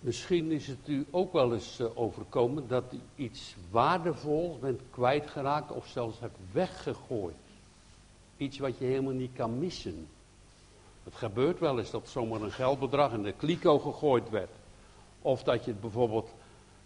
[0.00, 5.72] Misschien is het u ook wel eens eh, overkomen dat u iets waardevols bent kwijtgeraakt
[5.72, 7.34] of zelfs hebt weggegooid.
[8.36, 10.08] Iets wat je helemaal niet kan missen.
[11.04, 14.50] Het gebeurt wel eens dat zomaar een geldbedrag in de kliko gegooid werd.
[15.22, 16.28] Of dat je bijvoorbeeld,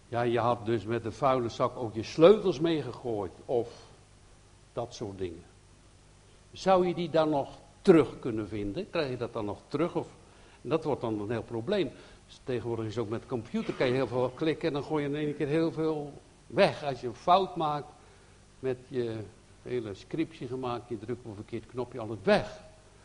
[0.09, 3.33] ja je had dus met de vuile zak ook je sleutels meegegooid.
[3.45, 3.69] Of
[4.73, 5.45] dat soort dingen.
[6.53, 8.91] Zou je die dan nog terug kunnen vinden?
[8.91, 9.95] Krijg je dat dan nog terug?
[9.95, 10.07] Of,
[10.61, 11.91] dat wordt dan een heel probleem.
[12.27, 15.09] Dus tegenwoordig is ook met computer, kan je heel veel klikken en dan gooi je
[15.09, 16.13] in één keer heel veel
[16.47, 16.85] weg.
[16.85, 17.89] Als je een fout maakt
[18.59, 19.21] met je
[19.63, 22.61] hele scriptje gemaakt, je drukt op een verkeerd knopje, alles weg.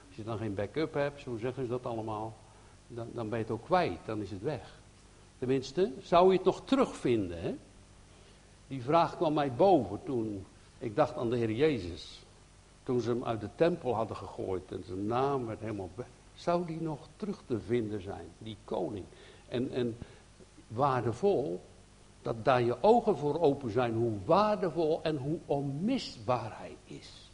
[0.08, 2.38] Als je dan geen backup hebt, zo zeggen ze dat allemaal,
[2.88, 4.80] dan, dan ben je het ook kwijt, dan is het weg.
[5.40, 7.42] Tenminste, zou je het nog terugvinden?
[7.42, 7.56] Hè?
[8.68, 10.46] Die vraag kwam mij boven toen
[10.78, 12.24] ik dacht aan de Heer Jezus.
[12.84, 16.08] Toen ze hem uit de tempel hadden gegooid en zijn naam werd helemaal weg.
[16.40, 19.06] Zou die nog terug te vinden zijn, die koning?
[19.48, 19.98] En, en
[20.68, 21.62] waardevol,
[22.22, 27.32] dat daar je ogen voor open zijn hoe waardevol en hoe onmisbaar hij is.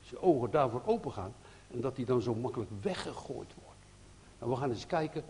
[0.00, 1.34] Als je ogen daarvoor open gaan
[1.70, 3.78] en dat hij dan zo makkelijk weggegooid wordt.
[4.38, 5.24] Nou, we gaan eens kijken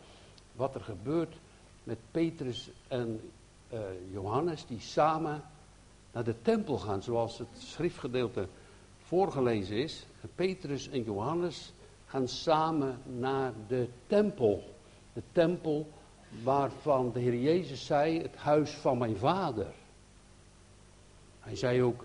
[0.53, 1.37] wat er gebeurt
[1.85, 3.31] met Petrus en
[3.73, 3.81] uh,
[4.13, 5.43] Johannes, die samen
[6.13, 8.49] naar de tempel gaan, zoals het schriftgedeelte
[8.99, 10.07] voorgelezen is.
[10.35, 11.73] Petrus en Johannes
[12.11, 14.75] gaan samen naar de tempel.
[15.13, 15.89] De tempel
[16.43, 19.73] waarvan de Heer Jezus zei, het huis van mijn vader.
[21.41, 22.05] Hij zei ook,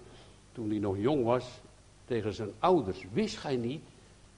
[0.52, 1.62] toen hij nog jong was,
[2.06, 3.84] tegen zijn ouders, wist gij niet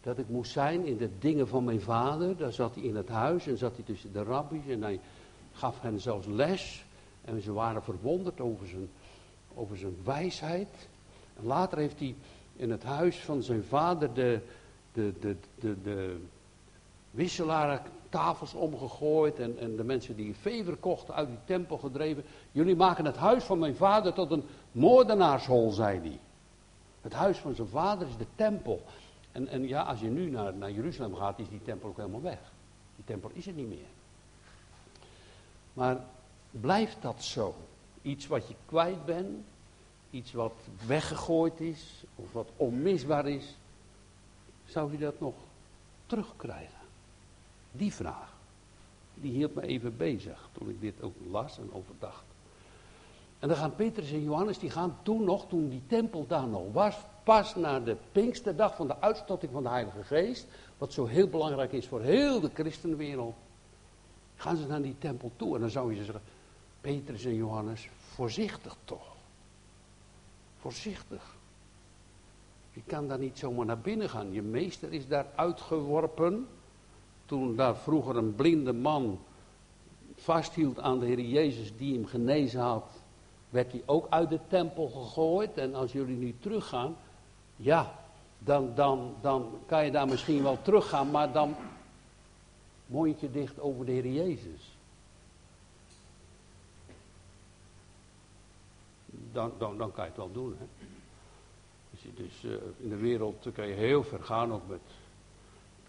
[0.01, 2.37] dat ik moest zijn in de dingen van mijn vader?
[2.37, 4.99] Daar zat hij in het huis en zat hij tussen de rabbies en hij
[5.51, 6.85] gaf hen zelfs les.
[7.25, 8.89] En ze waren verwonderd over zijn,
[9.53, 10.89] over zijn wijsheid.
[11.37, 12.15] En later heeft hij
[12.55, 14.41] in het huis van zijn vader de,
[14.97, 16.25] de, de, de, de
[17.11, 22.23] wisselaren tafels omgegooid en, en de mensen die vee verkochten uit die tempel gedreven.
[22.51, 26.19] Jullie maken het huis van mijn vader tot een moordenaarshol, zei hij.
[27.01, 28.81] Het huis van zijn vader is de tempel.
[29.31, 32.21] En, en ja, als je nu naar, naar Jeruzalem gaat, is die tempel ook helemaal
[32.21, 32.39] weg.
[32.95, 33.89] Die tempel is er niet meer.
[35.73, 35.97] Maar
[36.51, 37.55] blijft dat zo?
[38.01, 39.45] Iets wat je kwijt bent,
[40.09, 40.53] iets wat
[40.85, 43.55] weggegooid is, of wat onmisbaar is,
[44.67, 45.35] zou je dat nog
[46.05, 46.77] terugkrijgen?
[47.71, 48.33] Die vraag,
[49.13, 52.23] die hield me even bezig toen ik dit ook las en overdacht.
[53.39, 56.73] En dan gaan Petrus en Johannes, die gaan toen nog, toen die tempel daar nog
[56.73, 60.47] was, pas na de Pinksterdag van de uitstorting van de Heilige Geest,
[60.77, 63.35] wat zo heel belangrijk is voor heel de christenwereld,
[64.35, 65.55] gaan ze naar die tempel toe.
[65.55, 66.21] En dan zou je zeggen,
[66.81, 69.15] Petrus en Johannes, voorzichtig toch.
[70.59, 71.35] Voorzichtig.
[72.77, 74.31] Je kan daar niet zomaar naar binnen gaan.
[74.31, 76.47] Je meester is daar uitgeworpen.
[77.25, 79.19] Toen daar vroeger een blinde man
[80.15, 83.01] vasthield aan de Heer Jezus die hem genezen had,
[83.49, 85.57] werd hij ook uit de tempel gegooid.
[85.57, 86.95] En als jullie nu teruggaan,
[87.55, 87.99] ja,
[88.39, 91.55] dan, dan, dan kan je daar misschien wel teruggaan, maar dan
[92.85, 94.77] mondje dicht over de Heer Jezus.
[99.31, 100.55] Dan, dan, dan kan je het wel doen.
[100.57, 100.86] Hè?
[102.15, 104.81] Dus uh, in de wereld kan je heel ver gaan, ook met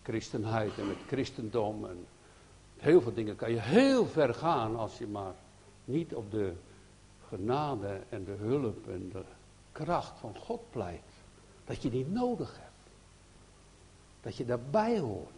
[0.02, 1.84] christenheid en met christendom.
[1.84, 2.06] En
[2.76, 5.34] heel veel dingen kan je heel ver gaan als je maar
[5.84, 6.52] niet op de
[7.28, 9.22] genade en de hulp en de
[9.72, 11.02] kracht van God pleit.
[11.64, 12.90] Dat je die nodig hebt.
[14.20, 15.32] Dat je daarbij hoort.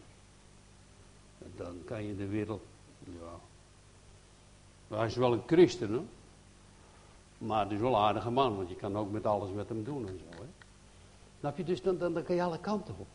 [1.39, 2.63] En dan kan je de wereld,
[3.05, 4.97] ja.
[4.97, 6.01] hij is wel een christen, hè?
[7.39, 9.85] Maar het is wel een aardige man, want je kan ook met alles met hem
[9.85, 10.43] doen en zo.
[10.43, 10.49] Hè?
[11.41, 11.65] Snap je?
[11.65, 13.07] Dus dan, dan, dan kan je alle kanten op.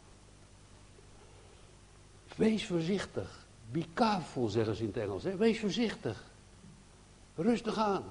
[2.36, 3.46] Wees voorzichtig.
[3.72, 5.24] Be careful, zeggen ze in het Engels.
[5.24, 5.36] Hè?
[5.36, 6.24] Wees voorzichtig.
[7.36, 8.04] Rustig aan.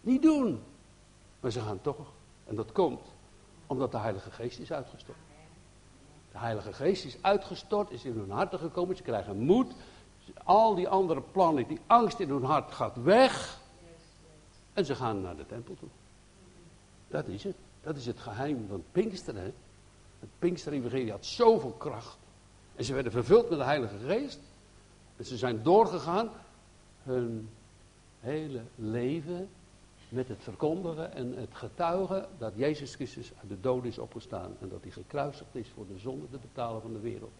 [0.00, 0.62] Niet doen.
[1.40, 2.12] Maar ze gaan toch.
[2.44, 3.00] En dat komt
[3.66, 5.18] omdat de Heilige Geest is uitgestort.
[6.32, 8.96] De Heilige Geest is uitgestort, is in hun harten gekomen.
[8.96, 9.72] Ze krijgen moed.
[10.44, 13.60] Al die andere plannen, die angst in hun hart gaat weg.
[14.72, 15.88] En ze gaan naar de tempel toe.
[17.08, 17.56] Dat is het.
[17.84, 19.42] Dat is het geheim van Pinksteren.
[19.42, 19.52] Hè?
[20.20, 22.16] Het Pinkster-evangelie had zoveel kracht.
[22.76, 24.40] En ze werden vervuld met de Heilige Geest.
[25.16, 26.30] En ze zijn doorgegaan
[27.02, 27.48] hun
[28.20, 29.48] hele leven
[30.08, 34.56] met het verkondigen en het getuigen dat Jezus Christus uit de dood is opgestaan.
[34.60, 37.32] En dat hij gekruisigd is voor de zonde te betalen van de wereld.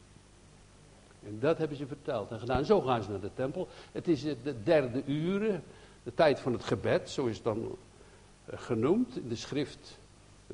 [1.26, 2.64] En dat hebben ze verteld en gedaan.
[2.64, 3.68] Zo gaan ze naar de tempel.
[3.92, 5.62] Het is de derde uren,
[6.02, 7.76] de tijd van het gebed, zo is het dan
[8.44, 9.98] eh, genoemd in de schrift.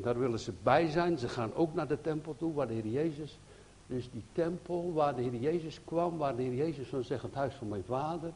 [0.03, 1.19] Daar willen ze bij zijn.
[1.19, 3.39] Ze gaan ook naar de tempel toe waar de Heer Jezus.
[3.87, 7.35] Dus die tempel waar de Heer Jezus kwam, waar de Heer Jezus van zegt: het
[7.35, 8.33] huis van mijn vader.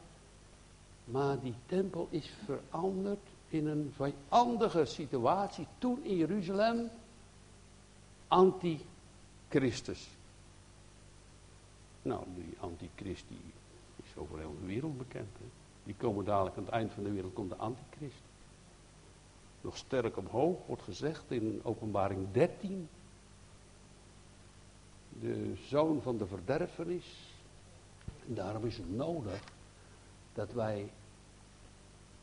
[1.05, 6.89] Maar die tempel is veranderd in een vijandige situatie toen in Jeruzalem.
[8.27, 10.07] Antichristus.
[12.01, 13.53] Nou, die antichrist die
[14.03, 15.37] is over heel de wereld bekend.
[15.37, 15.45] Hè?
[15.83, 18.21] Die komen dadelijk aan het eind van de wereld, komt de antichrist.
[19.65, 22.89] Nog sterk omhoog, wordt gezegd in openbaring 13.
[25.19, 27.33] De zoon van de verderfenis.
[28.27, 29.41] En daarom is het nodig
[30.33, 30.91] dat wij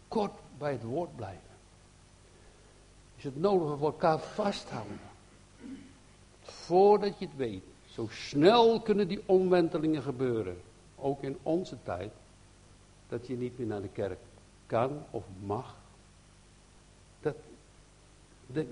[0.09, 1.50] kort bij het woord blijven.
[3.17, 5.00] Is het nodig dat we elkaar vasthouden.
[6.43, 7.65] Voordat je het weet.
[7.87, 10.61] Zo snel kunnen die omwentelingen gebeuren.
[10.97, 12.12] Ook in onze tijd.
[13.09, 14.19] Dat je niet meer naar de kerk
[14.67, 15.81] kan of mag.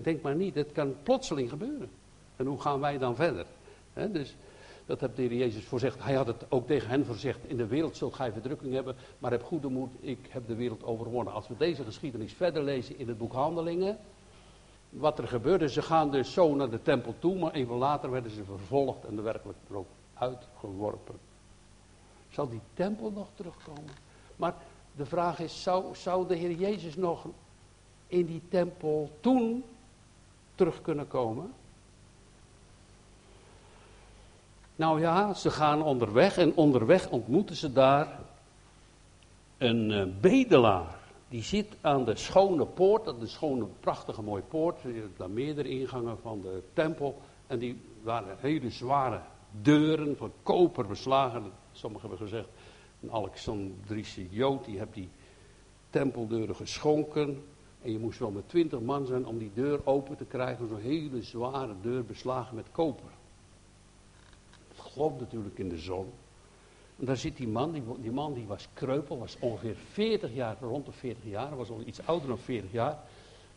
[0.02, 1.90] Denk maar niet, dat kan plotseling gebeuren.
[2.36, 3.46] En hoe gaan wij dan verder?
[3.94, 4.36] dus
[4.86, 6.02] dat heeft de Heer Jezus voorzegd.
[6.02, 7.38] Hij had het ook tegen hen voorzegd.
[7.46, 8.96] In de wereld zult gij verdrukking hebben.
[9.18, 11.32] Maar heb goede moed, ik heb de wereld overwonnen.
[11.32, 13.98] Als we deze geschiedenis verder lezen in het boek Handelingen.
[14.90, 17.38] Wat er gebeurde, ze gaan dus zo naar de tempel toe.
[17.38, 21.14] Maar even later werden ze vervolgd en er werkelijk er ook uitgeworpen.
[22.28, 23.94] Zal die tempel nog terugkomen?
[24.36, 24.54] Maar
[24.96, 27.26] de vraag is, zou, zou de Heer Jezus nog
[28.10, 29.64] in die tempel toen
[30.54, 31.52] terug kunnen komen?
[34.76, 38.18] Nou ja, ze gaan onderweg en onderweg ontmoeten ze daar
[39.58, 40.98] een uh, bedelaar.
[41.28, 44.82] Die zit aan de schone poort, dat is een schone, prachtige mooie poort.
[44.84, 47.20] Er zijn meerdere ingangen van de tempel.
[47.46, 49.20] En die waren hele zware
[49.50, 51.52] deuren van koper beslagen.
[51.72, 52.48] Sommigen hebben gezegd,
[53.02, 55.08] een Alexandrische Jood, die heeft die
[55.90, 57.44] tempeldeuren geschonken.
[57.82, 60.68] En je moest wel met twintig man zijn om die deur open te krijgen.
[60.68, 63.10] Zo'n hele zware deur beslagen met koper
[64.90, 66.12] gloopt natuurlijk in de zon.
[66.98, 70.56] En daar zit die man, die, die, man die was kreupel, was ongeveer 40 jaar,
[70.60, 72.98] rond de 40 jaar, was al iets ouder dan 40 jaar.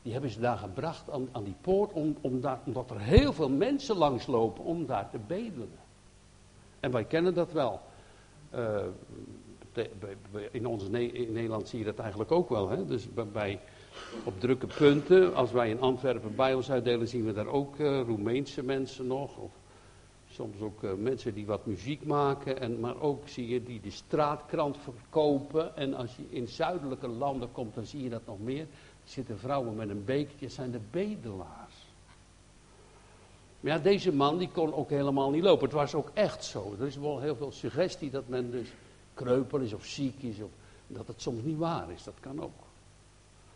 [0.02, 1.92] Die hebben ze daar gebracht aan, aan die poort,
[2.22, 5.72] om, daar, omdat er heel veel mensen langslopen om daar te bedelen.
[6.80, 7.82] En wij kennen dat wel.
[8.56, 8.84] Uh,
[10.52, 12.70] in, ons in Nederland zie je dat eigenlijk ook wel.
[12.70, 12.86] Hè?
[12.86, 13.60] Dus bij,
[14.24, 18.02] op drukke punten, als wij in Antwerpen bij ons uitdelen, zien we daar ook uh,
[18.02, 19.38] Roemeense mensen nog.
[19.38, 19.52] Of
[20.34, 23.92] Soms ook uh, mensen die wat muziek maken, en, maar ook zie je die de
[23.92, 25.76] straatkrant verkopen.
[25.76, 28.62] En als je in zuidelijke landen komt, dan zie je dat nog meer.
[28.62, 28.68] Er
[29.10, 31.76] zitten vrouwen met een bekertje, zijn de bedelaars.
[33.60, 35.66] Maar ja, deze man die kon ook helemaal niet lopen.
[35.66, 36.76] Het was ook echt zo.
[36.80, 38.68] Er is wel heel veel suggestie dat men dus
[39.14, 40.40] kreupel is of ziek is.
[40.40, 40.50] Of,
[40.88, 42.63] dat het soms niet waar is, dat kan ook.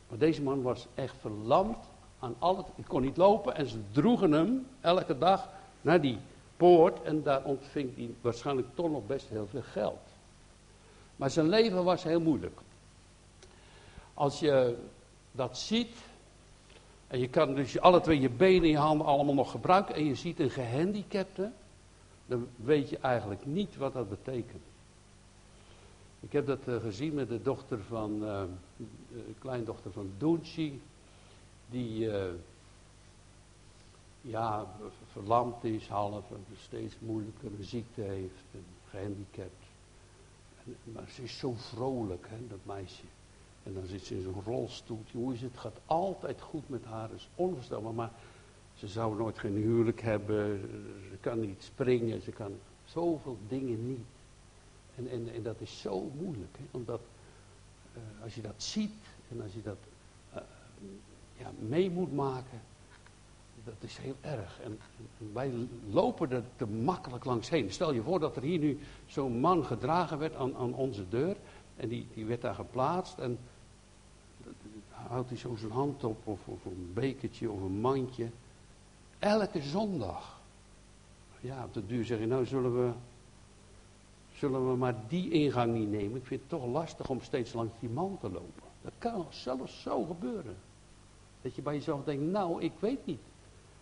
[0.10, 1.78] Maar deze man was echt verlamd
[2.20, 2.66] aan al het...
[2.76, 5.50] Hij kon niet lopen en ze droegen hem elke dag
[5.82, 6.18] naar die
[6.58, 10.00] poort en daar ontving hij waarschijnlijk toch nog best heel veel geld.
[11.16, 12.60] Maar zijn leven was heel moeilijk.
[14.14, 14.78] Als je
[15.32, 15.96] dat ziet,
[17.08, 20.06] en je kan dus alle twee je benen en je handen allemaal nog gebruiken, en
[20.06, 21.52] je ziet een gehandicapte,
[22.26, 24.64] dan weet je eigenlijk niet wat dat betekent.
[26.20, 28.44] Ik heb dat uh, gezien met de dochter van, uh,
[29.12, 30.82] de kleindochter van Doenchi,
[31.70, 32.10] die
[34.22, 34.68] ja,
[35.12, 36.26] verlamd is, half,
[36.58, 39.66] steeds moeilijker een ziekte heeft, en gehandicapt.
[40.66, 43.04] En, maar ze is zo vrolijk, hè, dat meisje.
[43.68, 45.18] En dan zit ze in zo'n rolstoeltje.
[45.18, 45.58] Hoe is het?
[45.58, 47.10] Gaat altijd goed met haar.
[47.14, 47.94] Is onvoorstelbaar.
[47.94, 48.12] Maar
[48.74, 50.60] ze zou nooit geen huwelijk hebben.
[51.10, 52.22] Ze kan niet springen.
[52.22, 52.52] Ze kan
[52.86, 54.06] zoveel dingen niet.
[54.98, 56.58] En, en, en dat is zo moeilijk.
[56.58, 56.64] Hè?
[56.72, 57.02] Omdat
[57.94, 58.94] uh, als je dat ziet
[59.32, 59.78] en als je dat
[60.34, 60.42] uh,
[61.38, 62.60] ja, mee moet maken
[63.68, 64.60] dat is heel erg.
[64.62, 64.80] En,
[65.34, 65.52] wij
[65.90, 67.72] lopen er te makkelijk langs heen.
[67.72, 71.36] Stel je voor dat er hier nu zo'n man gedragen werd aan, aan onze deur.
[71.76, 73.18] En die, die werd daar geplaatst.
[73.18, 73.38] En
[74.90, 78.30] houdt hij zo zijn hand op, of, of een bekertje of een mandje.
[79.20, 80.40] Elke zondag.
[81.40, 82.92] Ja, op de duur zeg je, nou zullen we,
[84.38, 86.16] zullen we maar die ingang niet nemen.
[86.16, 88.64] Ik vind het toch lastig om steeds langs die man te lopen.
[88.82, 90.56] Dat kan zelfs zo gebeuren.
[91.42, 93.20] Dat je bij jezelf denkt, nou, ik weet niet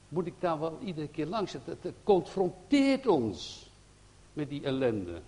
[0.09, 1.53] moet ik daar wel iedere keer langs.
[1.53, 3.69] Het, confronteert ons
[4.33, 5.21] met die ellende.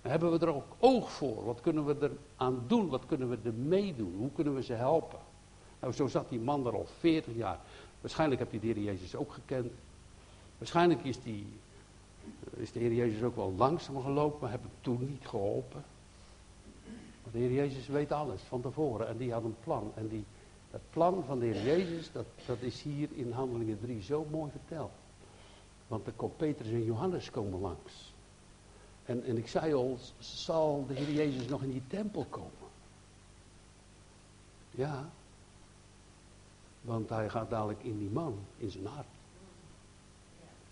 [0.00, 1.44] hebben we er ook oog voor?
[1.44, 2.88] Wat kunnen we er aan doen?
[2.88, 4.14] Wat kunnen we er meedoen?
[4.18, 5.18] Hoe kunnen we ze helpen?
[5.80, 7.58] Nou, zo zat die man er al 40 jaar.
[8.00, 9.72] Waarschijnlijk heb je de Jezus ook gekend.
[10.58, 11.46] Waarschijnlijk is, die,
[12.56, 15.84] is de Heer Jezus ook wel langzaam gelopen, maar heb ik toen niet geholpen.
[17.22, 19.92] Want de Heer Jezus weet alles van tevoren en die had een plan.
[19.94, 20.24] En die,
[20.70, 24.50] dat plan van de Heer Jezus, dat, dat is hier in Handelingen 3 zo mooi
[24.50, 24.90] verteld.
[25.86, 28.14] Want er komt Petrus en Johannes komen langs.
[29.04, 32.68] En, en ik zei al, zal de Heer Jezus nog in die tempel komen?
[34.70, 35.10] Ja.
[36.80, 39.06] Want hij gaat dadelijk in die man, in zijn hart.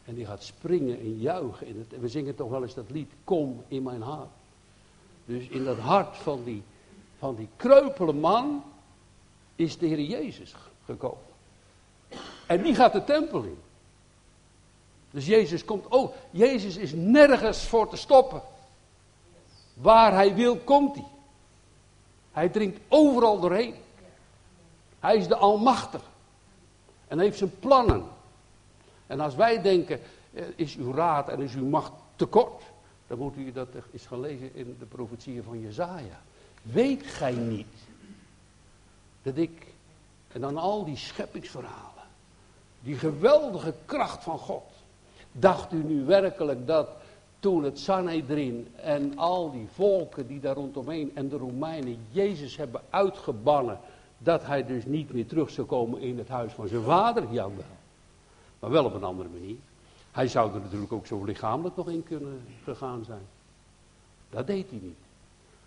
[0.08, 1.66] En die gaat springen en juichen.
[1.66, 4.28] In het, we zingen toch wel eens dat lied, kom in mijn hart.
[5.24, 6.62] Dus in dat hart van die,
[7.18, 8.62] van die kreupele man
[9.56, 11.24] is de Heer Jezus gekomen.
[12.46, 13.58] En die gaat de tempel in.
[15.10, 18.42] Dus Jezus komt, oh, Jezus is nergens voor te stoppen.
[19.74, 21.06] Waar hij wil, komt hij.
[22.32, 23.74] Hij dringt overal doorheen.
[25.00, 26.04] Hij is de Almachtige.
[27.08, 28.16] En heeft zijn plannen.
[29.08, 30.00] En als wij denken,
[30.32, 32.62] eh, is uw raad en is uw macht tekort,
[33.06, 36.20] dan moet u dat eens gaan lezen in de profetieën van Jezaja.
[36.62, 37.76] Weet gij niet
[39.22, 39.66] dat ik,
[40.32, 42.04] en dan al die scheppingsverhalen,
[42.80, 44.64] die geweldige kracht van God.
[45.32, 46.88] Dacht u nu werkelijk dat
[47.40, 52.80] toen het Sanhedrin en al die volken die daar rondomheen en de Romeinen Jezus hebben
[52.90, 53.78] uitgebannen,
[54.18, 57.24] dat hij dus niet meer terug zou komen in het huis van zijn vader?
[57.30, 57.77] Jawel.
[58.58, 59.56] Maar wel op een andere manier.
[60.10, 63.26] Hij zou er natuurlijk ook zo lichamelijk nog in kunnen gegaan zijn.
[64.30, 64.98] Dat deed hij niet.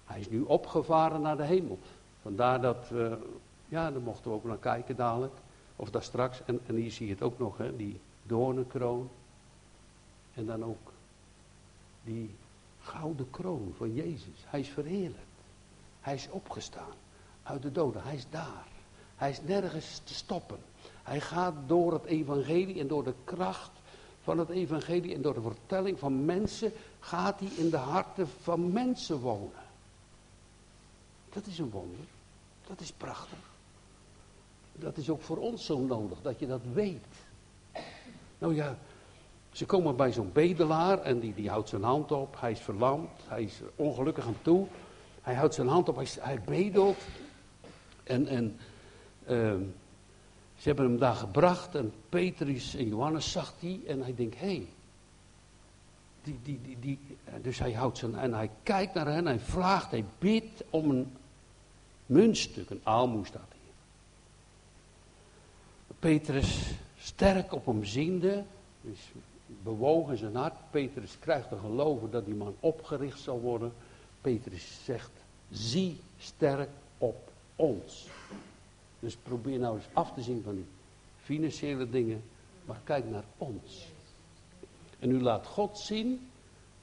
[0.05, 1.79] Hij is nu opgevaren naar de hemel.
[2.21, 3.13] Vandaar dat, uh,
[3.67, 5.33] ja, daar mochten we ook naar kijken dadelijk.
[5.75, 6.41] Of daar straks.
[6.45, 9.09] En, en hier zie je het ook nog, hè, die doornenkroon.
[10.33, 10.91] En dan ook
[12.03, 12.35] die
[12.81, 14.45] gouden kroon van Jezus.
[14.45, 15.17] Hij is verheerlijkt.
[16.01, 16.93] Hij is opgestaan
[17.43, 18.03] uit de doden.
[18.03, 18.67] Hij is daar.
[19.15, 20.57] Hij is nergens te stoppen.
[21.03, 23.71] Hij gaat door het evangelie en door de kracht
[24.23, 28.71] van het evangelie en door de vertelling van mensen gaat hij in de harten van
[28.71, 29.61] mensen wonen.
[31.29, 32.05] Dat is een wonder.
[32.67, 33.37] Dat is prachtig.
[34.73, 37.05] Dat is ook voor ons zo nodig, dat je dat weet.
[38.37, 38.77] Nou ja,
[39.51, 42.35] ze komen bij zo'n bedelaar en die, die houdt zijn hand op.
[42.39, 44.67] Hij is verlamd, hij is ongelukkig aan toe.
[45.21, 46.97] Hij houdt zijn hand op, hij, hij bedelt.
[48.03, 48.59] En, en
[49.29, 49.53] uh,
[50.61, 54.45] ze hebben hem daar gebracht en Petrus en Johannes zag die en hij denkt, hé,
[54.45, 54.67] hey,
[56.23, 56.99] die, die, die, die,
[57.41, 61.15] dus hij houdt zijn, en hij kijkt naar hen, hij vraagt, hij bidt om een
[62.05, 63.73] muntstuk, een aalmoes staat hier.
[65.99, 68.43] Petrus, sterk op hem ziende,
[68.81, 68.99] dus
[69.45, 70.55] bewogen zijn hart.
[70.69, 73.73] Petrus krijgt te geloven dat die man opgericht zal worden.
[74.21, 75.11] Petrus zegt,
[75.49, 78.07] zie sterk op ons.
[79.01, 80.65] Dus probeer nou eens af te zien van die
[81.23, 82.23] financiële dingen,
[82.65, 83.87] maar kijk naar ons.
[84.99, 86.29] En u laat God zien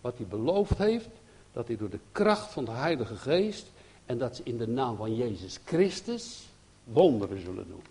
[0.01, 1.09] wat hij beloofd heeft,
[1.53, 3.71] dat hij door de kracht van de Heilige Geest
[4.07, 6.49] en dat ze in de naam van Jezus Christus
[6.85, 7.83] wonderen zullen doen.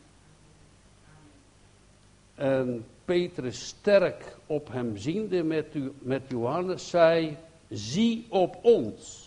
[2.36, 7.38] En Petrus sterk op hem ziende met, u, met Johannes zei,
[7.70, 9.26] zie op ons.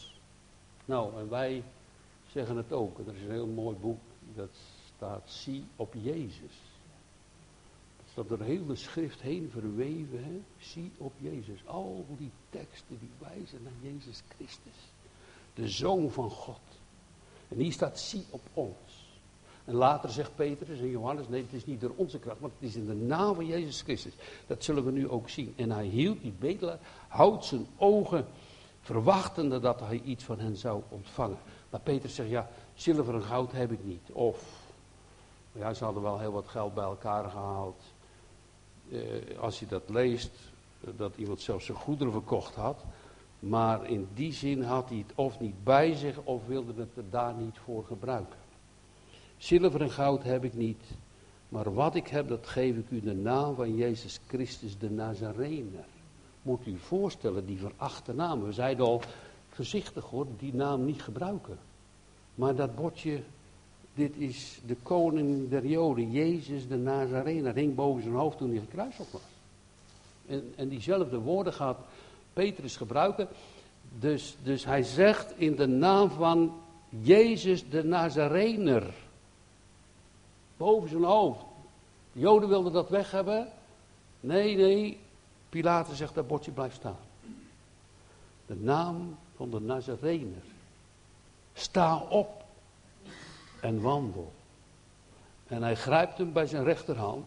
[0.84, 1.62] Nou, en wij
[2.32, 2.98] zeggen het ook.
[2.98, 4.00] Er is een heel mooi boek,
[4.34, 4.50] dat
[5.00, 6.56] staat, zie op Jezus.
[7.96, 10.40] Dat staat door de hele schrift heen verweven, hè?
[10.58, 11.66] zie op Jezus.
[11.66, 14.92] Al die teksten die wijzen naar Jezus Christus.
[15.54, 16.60] De Zoon van God.
[17.48, 19.08] En hier staat, zie op ons.
[19.64, 22.68] En later zegt Petrus en Johannes, nee, het is niet door onze kracht, maar het
[22.68, 24.14] is in de naam van Jezus Christus.
[24.46, 25.54] Dat zullen we nu ook zien.
[25.56, 26.78] En hij hield die bedelaar,
[27.08, 28.26] houdt zijn ogen,
[28.80, 31.38] verwachtende dat hij iets van hen zou ontvangen.
[31.70, 34.10] Maar Petrus zegt, ja, zilver en goud heb ik niet.
[34.12, 34.59] Of,
[35.52, 37.82] ja, ze hadden wel heel wat geld bij elkaar gehaald.
[38.90, 40.30] Eh, als je dat leest,
[40.96, 42.84] dat iemand zelfs zijn goederen verkocht had.
[43.38, 47.10] Maar in die zin had hij het of niet bij zich, of wilde het er
[47.10, 48.38] daar niet voor gebruiken.
[49.36, 50.82] Zilver en goud heb ik niet,
[51.48, 55.84] maar wat ik heb, dat geef ik u de naam van Jezus Christus de Nazarener.
[56.42, 58.42] Moet u voorstellen, die verachte naam.
[58.42, 59.02] We zeiden al,
[59.48, 61.58] voorzichtig hoor, die naam niet gebruiken.
[62.34, 63.22] Maar dat bordje,
[63.94, 68.58] dit is de koning der Joden, Jezus de Nazarener, hing boven zijn hoofd toen hij
[68.58, 69.22] gekruisigd was.
[70.26, 71.78] En, en diezelfde woorden gaat
[72.32, 73.28] Petrus gebruiken.
[73.98, 76.52] Dus, dus hij zegt in de naam van
[76.88, 78.94] Jezus de Nazarener
[80.56, 81.44] boven zijn hoofd.
[82.12, 83.48] De Joden wilden dat weg hebben.
[84.20, 84.98] Nee, nee,
[85.48, 86.98] Pilatus zegt dat bordje blijft staan.
[88.46, 90.42] De naam van de Nazarener.
[91.52, 92.39] Sta op
[93.60, 94.32] en wandel.
[95.46, 97.26] En hij grijpt hem bij zijn rechterhand.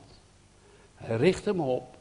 [0.96, 1.96] Hij richt hem op.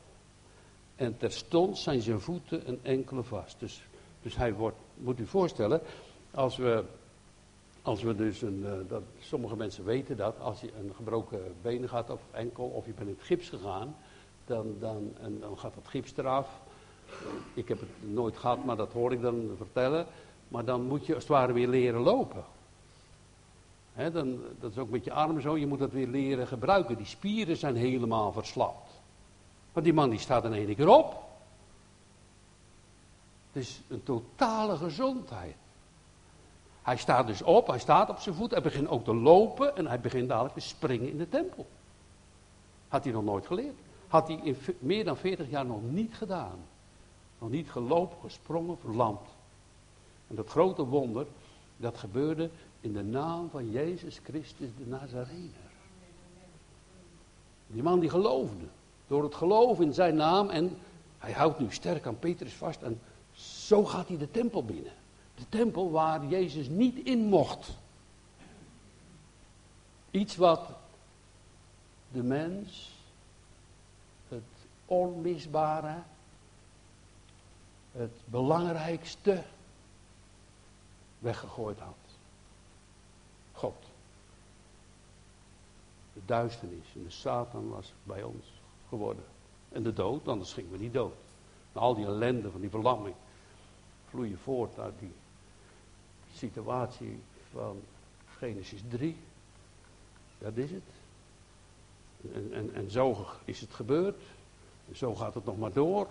[0.97, 3.61] En terstond zijn zijn voeten een enkele vast.
[3.61, 3.83] Dus,
[4.23, 5.81] dus hij wordt, moet u voorstellen,
[6.31, 6.85] als we
[7.83, 11.89] als we dus een, uh, dat, sommige mensen weten dat, als je een gebroken been
[11.89, 13.97] gaat of enkel, of je bent in het gips gegaan,
[14.45, 16.61] dan, dan, en dan gaat dat gips eraf.
[17.55, 20.07] Ik heb het nooit gehad, maar dat hoor ik dan vertellen.
[20.49, 22.45] Maar dan moet je als het ware weer leren lopen.
[23.95, 26.97] Dan, dat is ook met je armen zo, je moet dat weer leren gebruiken.
[26.97, 28.91] Die spieren zijn helemaal verslapt.
[29.73, 31.23] Want die man die staat in één keer op.
[33.53, 35.55] Het is een totale gezondheid.
[36.83, 39.87] Hij staat dus op, hij staat op zijn voet, hij begint ook te lopen en
[39.87, 41.67] hij begint dadelijk te springen in de tempel.
[42.89, 43.77] Had hij nog nooit geleerd.
[44.09, 46.59] Had hij in meer dan 40 jaar nog niet gedaan.
[47.39, 49.29] Nog niet gelopen, gesprongen, verlamd.
[50.29, 51.27] En dat grote wonder,
[51.77, 52.51] dat gebeurde
[52.83, 55.71] in de naam van Jezus Christus de Nazarener.
[57.67, 58.67] Die man die geloofde.
[59.07, 60.51] Door het geloof in zijn naam.
[60.51, 60.79] En
[61.19, 62.83] hij houdt nu sterk aan Petrus vast.
[62.83, 63.01] En
[63.35, 64.93] zo gaat hij de tempel binnen.
[65.35, 67.71] De tempel waar Jezus niet in mocht.
[70.11, 70.69] Iets wat
[72.11, 72.91] de mens
[74.29, 74.43] het
[74.87, 75.95] onmisbare,
[77.93, 79.43] het belangrijkste
[81.19, 81.95] weggegooid had.
[83.53, 83.75] God.
[86.27, 88.53] De duisternis en de Satan was bij ons
[88.89, 89.25] geworden.
[89.69, 91.15] En de dood, anders gingen we niet dood.
[91.73, 93.15] al die ellende van die verlamming
[94.09, 95.13] vloeien voort uit die
[96.35, 97.21] situatie
[97.53, 97.81] van
[98.39, 99.17] Genesis 3.
[100.39, 100.83] Dat is het.
[102.35, 104.21] En, en, en zo is het gebeurd.
[104.89, 106.07] En zo gaat het nog maar door.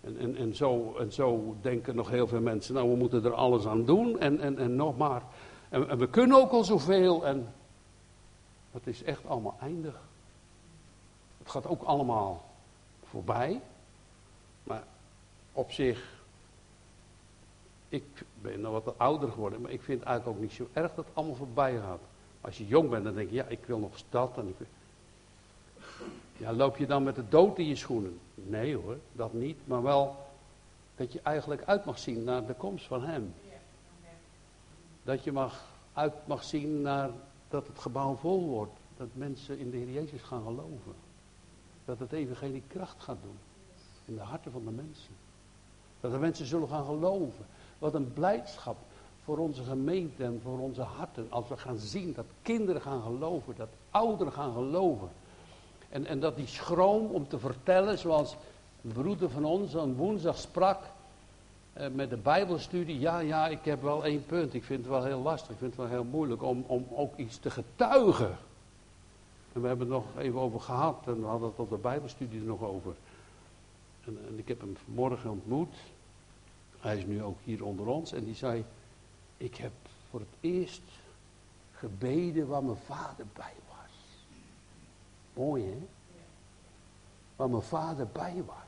[0.00, 3.34] En, en, en, zo, en zo denken nog heel veel mensen, nou we moeten er
[3.34, 4.18] alles aan doen.
[4.18, 5.22] En, en, en nog maar.
[5.68, 7.26] En, en we kunnen ook al zoveel.
[7.26, 7.54] En
[8.70, 10.00] het is echt allemaal eindig.
[11.38, 12.44] Het gaat ook allemaal
[13.02, 13.60] voorbij.
[14.62, 14.84] Maar
[15.52, 16.18] op zich
[17.88, 18.04] ik
[18.40, 21.04] ben nog wat ouder geworden, maar ik vind het eigenlijk ook niet zo erg dat
[21.04, 22.00] het allemaal voorbij gaat.
[22.40, 24.38] Als je jong bent, dan denk je, ja, ik wil nog stad.
[24.38, 24.66] En ik...
[26.36, 28.18] Ja, loop je dan met de dood in je schoenen?
[28.34, 29.58] Nee hoor, dat niet.
[29.64, 30.16] Maar wel
[30.96, 33.34] dat je eigenlijk uit mag zien naar de komst van Hem.
[35.02, 37.10] Dat je mag, uit mag zien naar
[37.48, 38.78] dat het gebouw vol wordt.
[38.96, 40.94] Dat mensen in de Heer Jezus gaan geloven.
[41.84, 43.38] Dat het evangelie kracht gaat doen.
[44.04, 45.12] In de harten van de mensen.
[46.00, 47.46] Dat de mensen zullen gaan geloven.
[47.78, 48.76] Wat een blijdschap
[49.24, 51.26] voor onze gemeente en voor onze harten.
[51.30, 55.08] Als we gaan zien dat kinderen gaan geloven, dat ouderen gaan geloven.
[55.88, 58.36] En, en dat die schroom om te vertellen, zoals
[58.84, 60.80] een broeder van ons een woensdag sprak
[61.92, 62.98] met de Bijbelstudie.
[62.98, 64.54] Ja, ja, ik heb wel één punt.
[64.54, 65.50] Ik vind het wel heel lastig.
[65.50, 68.36] Ik vind het wel heel moeilijk om, om ook iets te getuigen.
[69.52, 72.40] En we hebben het nog even over gehad en we hadden het op de Bijbelstudie
[72.40, 72.94] er nog over.
[74.04, 75.74] En, en ik heb hem vanmorgen ontmoet.
[76.80, 78.64] Hij is nu ook hier onder ons en die zei,
[79.36, 79.72] ik heb
[80.10, 80.82] voor het eerst
[81.72, 84.24] gebeden waar mijn vader bij was.
[85.34, 85.86] Mooi hè?
[87.36, 88.67] Waar mijn vader bij was.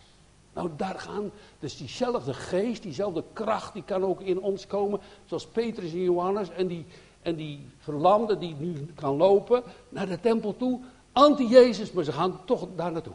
[0.53, 5.01] Nou, daar gaan, dus diezelfde geest, diezelfde kracht, die kan ook in ons komen.
[5.27, 6.87] Zoals Petrus en Johannes en die,
[7.23, 10.81] en die verlamde die nu kan lopen naar de tempel toe.
[11.13, 13.13] Anti-Jezus, maar ze gaan toch daar naartoe.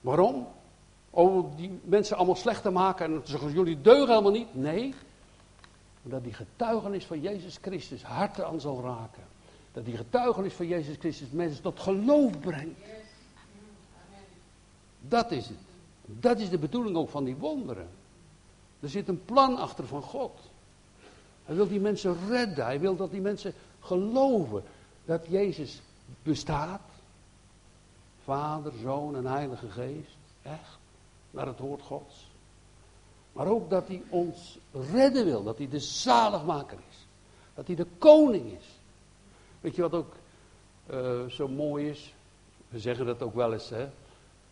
[0.00, 0.46] Waarom?
[1.10, 4.54] Om die mensen allemaal slecht te maken en te zeggen, jullie deugen helemaal niet.
[4.54, 4.94] Nee,
[6.02, 9.22] dat die getuigenis van Jezus Christus harten aan zal raken.
[9.72, 12.78] Dat die getuigenis van Jezus Christus mensen tot geloof brengt.
[15.08, 15.58] Dat is het.
[16.06, 17.88] Dat is de bedoeling ook van die wonderen.
[18.80, 20.40] Er zit een plan achter van God.
[21.44, 22.64] Hij wil die mensen redden.
[22.64, 24.62] Hij wil dat die mensen geloven
[25.04, 25.80] dat Jezus
[26.22, 26.80] bestaat.
[28.24, 30.16] Vader, Zoon en Heilige Geest.
[30.42, 30.78] Echt
[31.30, 32.32] naar het woord Gods.
[33.32, 34.58] Maar ook dat hij ons
[34.92, 37.06] redden wil, dat hij de zaligmaker is.
[37.54, 38.78] Dat hij de koning is.
[39.60, 40.14] Weet je wat ook
[40.90, 42.14] uh, zo mooi is?
[42.68, 43.88] We zeggen dat ook wel eens, hè.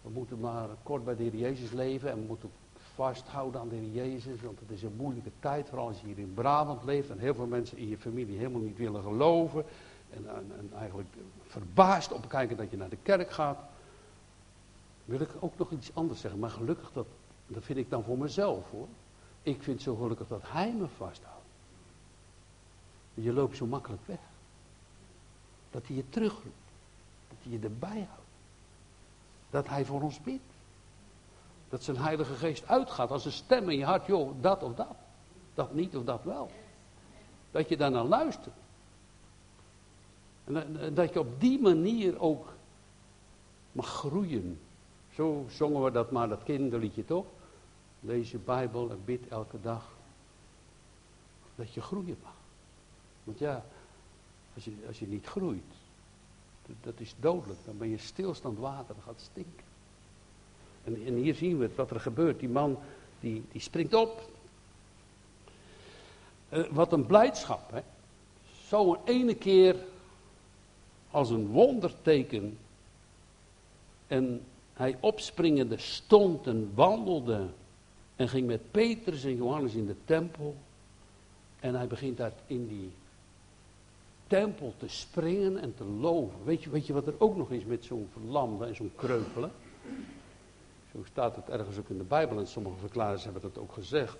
[0.02, 2.50] We moeten maar kort bij de Heer Jezus leven en we moeten
[2.94, 4.42] vasthouden aan de Heer Jezus.
[4.42, 7.34] Want het is een moeilijke tijd, vooral als je hier in Brabant leeft en heel
[7.34, 9.64] veel mensen in je familie helemaal niet willen geloven.
[10.10, 11.08] En, en, en eigenlijk
[11.42, 13.58] verbaasd opkijken dat je naar de kerk gaat
[15.04, 16.40] wil ik ook nog iets anders zeggen.
[16.40, 17.06] Maar gelukkig, dat,
[17.46, 18.88] dat vind ik dan voor mezelf hoor.
[19.42, 21.36] Ik vind zo gelukkig dat hij me vasthoudt.
[23.14, 24.20] Je loopt zo makkelijk weg.
[25.70, 26.70] Dat hij je terugroept.
[27.28, 28.21] Dat hij je erbij houdt.
[29.52, 30.42] Dat hij voor ons bidt.
[31.68, 34.06] Dat zijn heilige geest uitgaat als een stem in je hart.
[34.06, 34.96] Joh, dat of dat.
[35.54, 36.50] Dat niet of dat wel.
[37.50, 38.54] Dat je daarnaar luistert.
[40.44, 42.52] En dat je op die manier ook
[43.72, 44.58] mag groeien
[45.14, 47.26] zo zongen we dat maar, dat kinderliedje toch?
[48.00, 49.92] Lees je Bijbel en bid elke dag.
[51.54, 52.34] Dat je groeien mag.
[53.24, 53.64] Want ja,
[54.54, 55.72] als je, als je niet groeit,
[56.80, 57.58] dat, is dodelijk.
[57.64, 59.64] Dan ben je stilstand water, dan gaat het stinken.
[60.84, 62.40] En, en hier zien we wat er gebeurt.
[62.40, 62.78] Die man,
[63.20, 64.30] die, die springt op.
[66.50, 67.80] Uh, wat een blijdschap, hè.
[68.66, 69.76] zo een ene keer
[71.10, 72.58] als een wonderteken.
[74.06, 77.48] En hij opspringende stond en wandelde
[78.16, 80.56] en ging met Petrus en Johannes in de tempel.
[81.60, 82.92] En hij begint daar in die
[84.32, 86.44] tempel te springen en te loven.
[86.44, 89.52] Weet je, weet je wat er ook nog is met zo'n verlamde en zo'n kreupelen?
[90.92, 94.16] Zo staat het ergens ook in de Bijbel en sommige verklaarders hebben dat ook gezegd.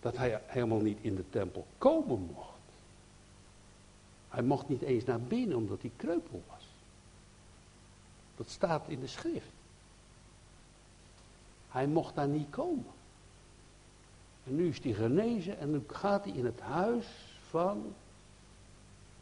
[0.00, 2.58] Dat hij helemaal niet in de tempel komen mocht.
[4.28, 6.66] Hij mocht niet eens naar binnen omdat hij kreupel was.
[8.36, 9.52] Dat staat in de schrift.
[11.68, 12.92] Hij mocht daar niet komen.
[14.44, 17.06] En nu is hij genezen en nu gaat hij in het huis
[17.48, 17.94] van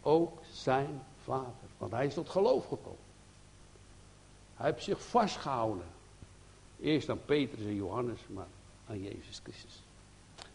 [0.03, 1.69] ook zijn vader.
[1.79, 2.99] Want hij is tot geloof gekomen.
[4.55, 5.87] Hij heeft zich vastgehouden.
[6.81, 8.47] Eerst aan Petrus en Johannes, maar
[8.89, 9.83] aan Jezus Christus.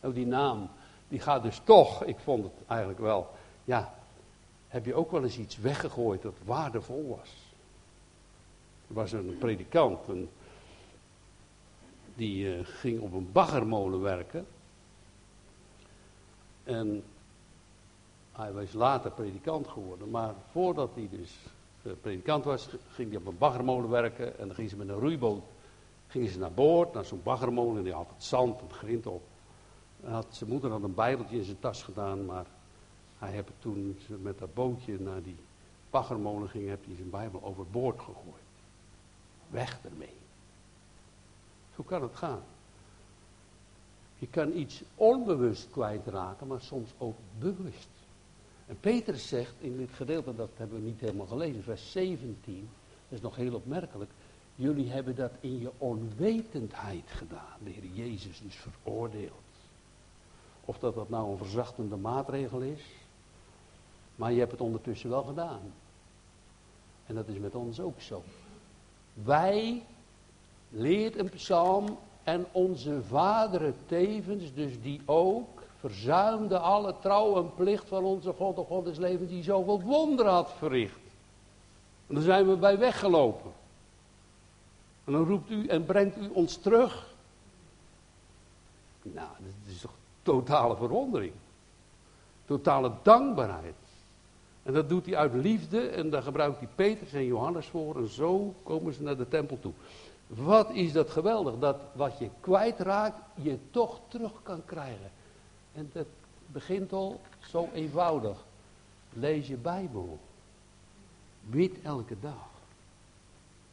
[0.02, 0.70] Nou, die naam,
[1.08, 3.30] die gaat dus toch, ik vond het eigenlijk wel,
[3.64, 3.94] ja,
[4.68, 7.30] heb je ook wel eens iets weggegooid dat waardevol was?
[8.88, 10.30] Er was een predikant, en
[12.16, 14.48] die uh, ging op een baggermolen werken.
[16.64, 17.04] En
[18.36, 21.38] hij was later predikant geworden, maar voordat hij dus
[21.84, 24.40] uh, predikant was, ging hij op een baggermolen werken.
[24.40, 25.44] En dan ging ze met een roeiboot
[26.16, 29.22] gingen ze naar boord, naar zo'n baggermolen, en die had het zand en grind op.
[30.04, 32.46] En had, zijn moeder had een bijbeltje in zijn tas gedaan, maar
[33.18, 35.38] hij heeft toen ze met dat bootje naar die
[35.90, 38.44] baggermolen ging, heeft hij zijn bijbel overboord gegooid.
[39.50, 40.18] Weg ermee.
[41.76, 42.44] Zo kan het gaan.
[44.18, 47.88] Je kan iets onbewust kwijtraken, maar soms ook bewust.
[48.68, 52.70] En Petrus zegt in dit gedeelte, dat hebben we niet helemaal gelezen, vers 17,
[53.10, 54.12] dat is nog heel opmerkelijk.
[54.56, 59.32] Jullie hebben dat in je onwetendheid gedaan, de Heer Jezus dus veroordeeld.
[60.66, 62.82] Of dat dat nou een verzachtende maatregel is,
[64.16, 65.62] maar je hebt het ondertussen wel gedaan.
[67.06, 68.24] En dat is met ons ook zo.
[69.14, 69.84] Wij
[70.70, 75.55] leert een psalm en onze vaderen tevens, dus die ook
[75.86, 80.32] verzuimde alle trouw en plicht van onze God, de God des levens, die zoveel wonderen
[80.32, 81.00] had verricht.
[82.08, 83.52] En dan zijn we bij weggelopen.
[85.04, 87.14] En dan roept u en brengt u ons terug.
[89.02, 89.92] Nou, dat is toch
[90.24, 91.34] totale verwondering.
[92.46, 93.76] Totale dankbaarheid.
[94.64, 97.98] En dat doet hij uit liefde en daar gebruikt hij Petrus en Johannes voor.
[97.98, 99.74] En zo komen ze naar de tempel toe.
[100.28, 105.12] Wat is dat geweldig, dat wat je kwijtraakt, je toch terug kan krijgen.
[105.76, 106.08] En dat
[106.48, 108.46] begint al zo eenvoudig.
[109.14, 110.20] Lees je Bijbel.
[111.42, 112.48] Bid elke dag.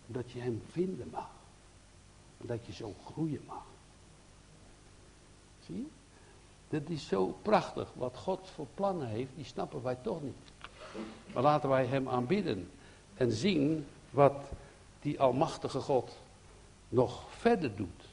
[0.06, 1.30] Dat je hem vinden mag.
[2.38, 3.64] Dat je zo groeien mag.
[5.66, 5.86] Zie je?
[6.68, 7.88] Dat is zo prachtig.
[7.94, 10.34] Wat God voor plannen heeft, die snappen wij toch niet.
[11.32, 12.70] Maar laten wij hem aanbidden.
[13.14, 14.50] En zien wat
[15.00, 16.18] die almachtige God
[16.88, 18.04] nog verder doet.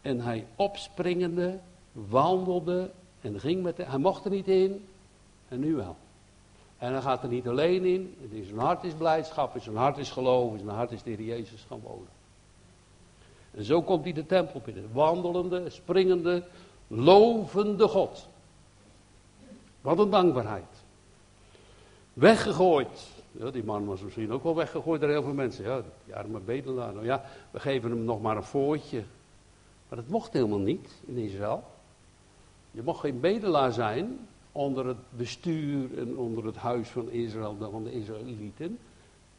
[0.00, 1.60] En hij opspringende,
[1.94, 4.84] wandelde en ging met Hij mocht er niet in,
[5.48, 5.96] en nu wel.
[6.78, 8.16] En hij gaat er niet alleen in.
[8.44, 11.64] Zijn hart is blijdschap, in zijn hart is geloof, in zijn hart is Heer Jezus
[11.68, 12.08] gaan wonen.
[13.50, 14.88] En zo komt hij de tempel binnen.
[14.92, 16.44] Wandelende, springende,
[16.86, 18.28] lovende God.
[19.80, 20.82] Wat een dankbaarheid.
[22.12, 23.08] Weggegooid.
[23.32, 25.64] Ja, die man was misschien ook wel weggegooid door heel veel mensen.
[25.64, 26.92] Ja, die arme bedelaar.
[26.92, 29.04] Nou ja, we geven hem nog maar een voortje.
[29.88, 31.64] Maar dat mocht helemaal niet in Israël.
[32.74, 34.18] Je mocht geen bedelaar zijn
[34.52, 38.78] onder het bestuur en onder het huis van Israël, van de Israëlieten.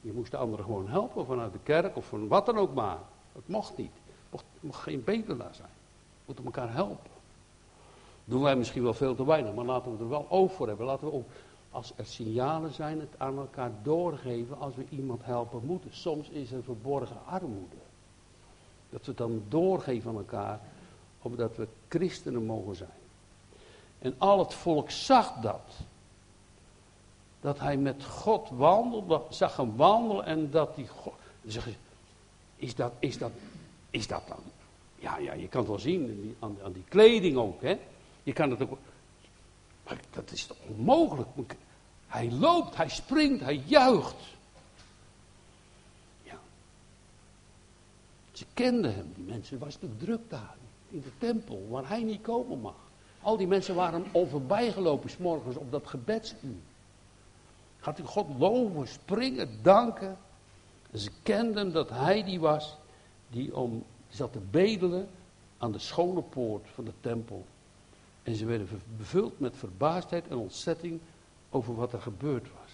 [0.01, 2.97] Je moest de anderen gewoon helpen vanuit de kerk of van wat dan ook maar.
[3.33, 3.91] Dat mocht niet.
[4.29, 5.69] Het mocht, geen bedelaar zijn.
[5.69, 7.11] We moeten elkaar helpen.
[8.25, 10.85] Doen wij misschien wel veel te weinig, maar laten we er wel oog voor hebben.
[10.85, 11.27] Laten we ook
[11.71, 15.93] als er signalen zijn, het aan elkaar doorgeven als we iemand helpen moeten.
[15.93, 17.75] Soms is er verborgen armoede.
[18.89, 20.59] Dat we het dan doorgeven aan elkaar,
[21.21, 23.03] omdat we christenen mogen zijn.
[23.99, 25.71] En al het volk zag dat.
[27.41, 31.13] Dat hij met God wandelde, zag hem wandelen en dat die God.
[32.55, 33.31] Is dat, is dat,
[33.89, 34.39] is dat dan?
[34.95, 37.79] Ja, ja, je kan het wel zien aan, aan die kleding ook, hè.
[38.23, 38.77] Je kan het ook.
[39.83, 41.55] Maar dat is toch onmogelijk?
[42.07, 44.15] Hij loopt, hij springt, hij juicht.
[46.23, 46.39] Ja.
[48.31, 49.59] Ze kenden hem, die mensen.
[49.59, 50.55] was natuurlijk druk daar.
[50.89, 52.84] In de tempel, waar hij niet komen mag.
[53.25, 56.55] Al die mensen waren hem al voorbij gelopen, s'morgens op dat gebedsuur.
[57.79, 60.17] Gaat u God loven, springen, danken.
[60.91, 62.77] En ze kenden dat hij die was
[63.29, 65.07] die om, zat te bedelen
[65.57, 67.45] aan de schone poort van de tempel.
[68.23, 70.99] En ze werden bevuld met verbaasdheid en ontzetting
[71.49, 72.71] over wat er gebeurd was.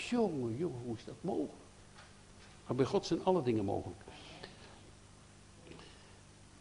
[0.00, 1.52] Jongen, jongen, hoe is dat mogelijk?
[2.66, 4.00] Maar bij God zijn alle dingen mogelijk.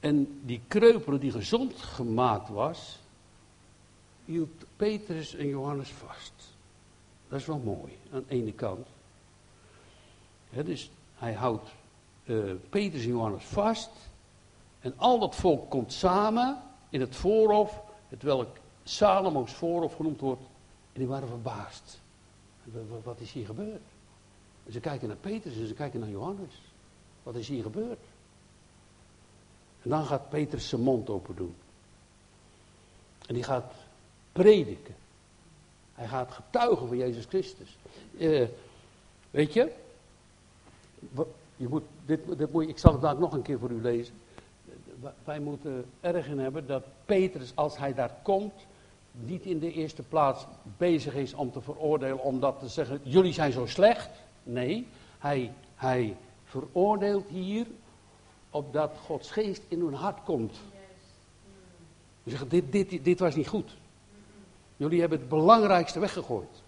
[0.01, 2.99] En die kreupele die gezond gemaakt was,
[4.25, 6.33] hield Petrus en Johannes vast.
[7.27, 8.87] Dat is wel mooi, aan de ene kant.
[10.49, 11.69] dus hij houdt
[12.23, 13.89] uh, Petrus en Johannes vast.
[14.79, 20.41] En al dat volk komt samen in het voorhof, het welk Salomo's voorhof genoemd wordt.
[20.93, 21.99] En die waren verbaasd.
[23.03, 23.81] Wat is hier gebeurd?
[24.65, 26.61] En ze kijken naar Petrus en ze kijken naar Johannes.
[27.23, 27.99] Wat is hier gebeurd?
[29.81, 31.55] En dan gaat Petrus zijn mond open doen.
[33.27, 33.73] En die gaat
[34.31, 34.95] prediken.
[35.93, 37.77] Hij gaat getuigen van Jezus Christus.
[38.17, 38.47] Uh,
[39.31, 39.71] weet je?
[41.55, 42.19] je moet, dit,
[42.57, 44.13] ik zal het nog een keer voor u lezen.
[45.23, 48.53] Wij moeten erg in hebben dat Petrus, als hij daar komt,
[49.11, 50.45] niet in de eerste plaats
[50.77, 54.09] bezig is om te veroordelen, om dat te zeggen, jullie zijn zo slecht.
[54.43, 54.87] Nee,
[55.19, 57.67] hij, hij veroordeelt hier
[58.51, 60.55] opdat Gods geest in hun hart komt.
[62.23, 63.77] Ze zeggen, dit, dit, dit was niet goed.
[64.77, 66.61] Jullie hebben het belangrijkste weggegooid.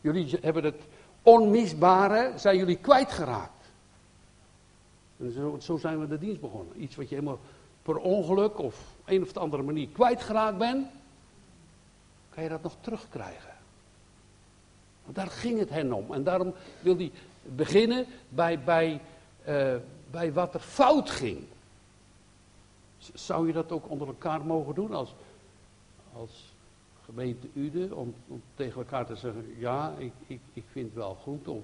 [0.00, 0.82] Jullie hebben het
[1.22, 3.64] onmisbare, zijn jullie kwijtgeraakt.
[5.18, 6.82] En zo, zo zijn we de dienst begonnen.
[6.82, 7.38] Iets wat je helemaal
[7.82, 10.86] per ongeluk of een of andere manier kwijtgeraakt bent,
[12.30, 13.54] kan je dat nog terugkrijgen.
[15.04, 16.12] Want daar ging het hen om.
[16.12, 19.00] En daarom wil hij beginnen bij, bij,
[19.48, 19.74] uh,
[20.10, 21.44] bij wat er fout ging.
[23.14, 25.14] Zou je dat ook onder elkaar mogen doen als,
[26.12, 26.54] als
[27.04, 27.94] gemeente Ude?
[27.94, 31.48] Om, om tegen elkaar te zeggen, ja, ik, ik, ik vind wel goed.
[31.48, 31.62] Of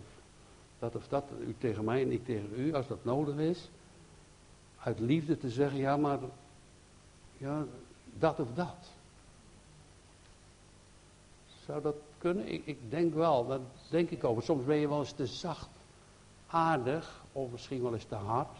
[0.79, 3.69] dat of dat, u tegen mij en ik tegen u, als dat nodig is.
[4.79, 6.19] Uit liefde te zeggen, ja, maar
[7.39, 7.65] ja,
[8.19, 8.91] dat of dat.
[11.67, 12.53] Zou dat kunnen?
[12.53, 14.43] Ik, ik denk wel, dat denk ik over.
[14.43, 15.69] Soms ben je wel eens te zacht,
[16.47, 18.57] aardig, of misschien wel eens te hard.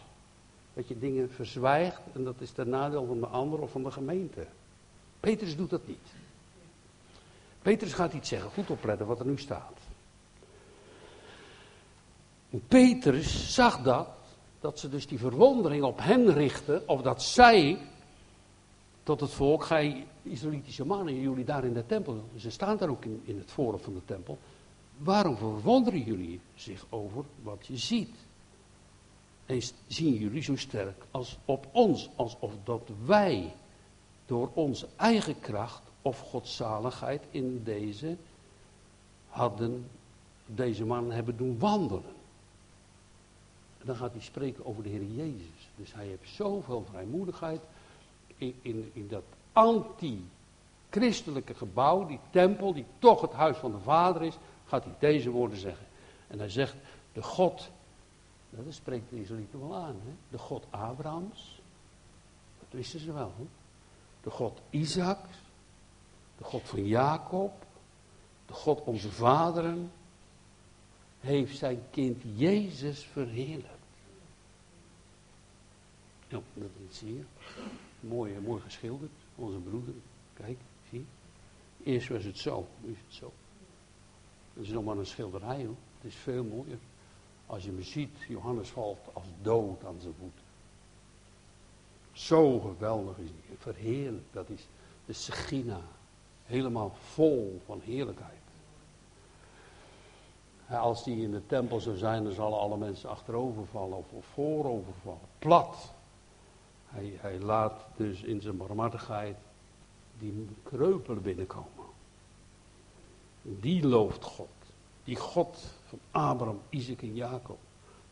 [0.73, 3.91] Dat je dingen verzwijgt en dat is ten nadeel van de ander of van de
[3.91, 4.47] gemeente.
[5.19, 6.13] Petrus doet dat niet.
[7.61, 9.79] Petrus gaat iets zeggen, goed opletten wat er nu staat.
[12.67, 14.07] Petrus zag dat,
[14.59, 17.79] dat ze dus die verwondering op hen richten, of dat zij
[19.03, 23.05] tot het volk, gij Israëlitische mannen, jullie daar in de tempel, ze staan daar ook
[23.05, 24.37] in, in het forum van de tempel,
[24.97, 28.15] waarom verwonderen jullie zich over wat je ziet?
[29.45, 33.53] En zien jullie zo sterk als op ons, alsof dat wij
[34.25, 38.15] door onze eigen kracht of godzaligheid in deze
[39.29, 39.89] hadden,
[40.45, 42.13] deze mannen hebben doen wandelen.
[43.79, 45.69] En dan gaat hij spreken over de Heer Jezus.
[45.75, 47.61] Dus hij heeft zoveel vrijmoedigheid
[48.37, 54.21] in, in, in dat anti-christelijke gebouw, die tempel, die toch het huis van de Vader
[54.21, 55.85] is, gaat hij deze woorden zeggen.
[56.27, 56.75] En hij zegt,
[57.13, 57.69] de God,
[58.55, 60.13] dat spreekt de Israëlieten wel aan, hè?
[60.29, 61.61] de God Abrahams,
[62.59, 63.33] dat wisten ze wel,
[64.21, 65.25] de God Isaac,
[66.37, 67.65] de God van Jacob,
[68.45, 69.91] de God onze vaderen,
[71.19, 73.71] heeft zijn kind Jezus verheerlijkt.
[76.27, 77.23] Ja, dat zie je.
[77.99, 79.11] Mooi, mooi geschilderd.
[79.35, 79.93] Onze broeder.
[80.33, 80.57] Kijk,
[80.89, 81.05] zie.
[81.83, 83.31] Eerst was het zo, nu is het zo.
[84.53, 85.75] Dat is nog maar een schilderij hoor.
[86.01, 86.77] Het is veel mooier.
[87.53, 90.43] Als je me ziet, Johannes valt als dood aan zijn voeten.
[92.11, 93.57] Zo geweldig is hij.
[93.57, 94.67] Verheerlijk, dat is
[95.05, 95.79] de Segina.
[96.45, 98.41] Helemaal vol van heerlijkheid.
[100.69, 104.25] Als die in de tempel zou zijn, dan zullen alle mensen achterover vallen of, of
[104.25, 105.27] voorover vallen.
[105.39, 105.91] Plat.
[106.87, 109.37] Hij, hij laat dus in zijn barmhartigheid
[110.19, 111.85] die kreupelen binnenkomen.
[113.41, 114.62] Die looft God.
[115.03, 117.57] Die God van Abraham, Isaac en Jacob.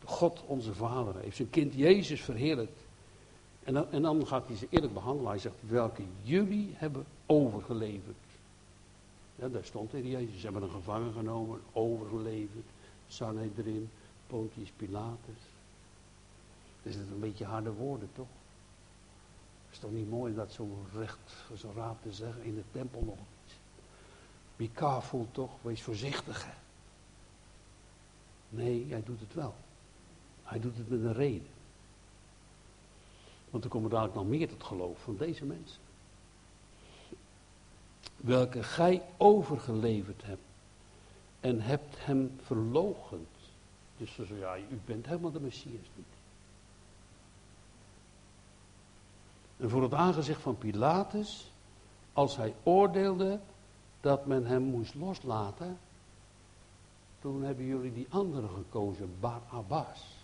[0.00, 2.80] De God onze vader heeft zijn kind Jezus verheerlijkt.
[3.64, 5.30] En dan, en dan gaat hij ze eerlijk behandelen.
[5.30, 8.16] Hij zegt, welke jullie hebben overgeleverd.
[9.36, 10.36] Ja, daar stond hij, Jezus.
[10.36, 12.66] Ze hebben een gevangen genomen, overgeleverd.
[13.08, 13.90] Sanhedrin,
[14.26, 15.40] Pontius Pilatus.
[16.82, 18.26] Dat is een beetje harde woorden, toch?
[19.70, 23.18] Is toch niet mooi dat zo recht, zo raap te zeggen, in de tempel nog
[23.44, 23.54] iets.
[24.56, 26.44] Be careful toch, wees voorzichtig.
[26.44, 26.52] Hè?
[28.54, 29.54] Nee, hij doet het wel.
[30.42, 31.50] Hij doet het met een reden.
[33.50, 35.80] Want er komen dadelijk nog meer tot geloof van deze mensen.
[38.16, 40.40] Welke gij overgeleverd hebt.
[41.40, 43.28] En hebt hem verlogend.
[43.96, 46.06] Dus zo ja, u bent helemaal de Messias niet.
[49.56, 51.50] En voor het aangezicht van Pilatus,
[52.12, 53.40] als hij oordeelde,
[54.00, 55.78] dat men hem moest loslaten,
[57.22, 60.16] toen hebben jullie die andere gekozen, Barabbas.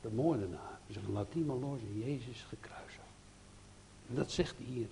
[0.00, 0.78] De moordenaar.
[0.86, 3.02] Ze zeggen, laat die maar los en Jezus gekruisigd.
[4.06, 4.88] Dat zegt hij hier.